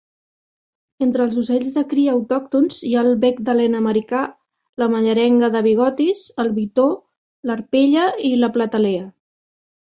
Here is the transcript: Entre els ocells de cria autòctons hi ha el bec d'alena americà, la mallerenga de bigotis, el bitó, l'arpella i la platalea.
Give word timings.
Entre 1.05 1.25
els 1.25 1.35
ocells 1.41 1.67
de 1.75 1.81
cria 1.91 2.15
autòctons 2.17 2.79
hi 2.87 2.93
ha 2.95 3.03
el 3.09 3.13
bec 3.25 3.41
d'alena 3.49 3.81
americà, 3.83 4.23
la 4.85 4.89
mallerenga 4.95 5.51
de 5.57 5.63
bigotis, 5.69 6.25
el 6.45 6.51
bitó, 6.57 6.87
l'arpella 7.51 8.09
i 8.33 8.33
la 8.43 8.51
platalea. 8.59 9.07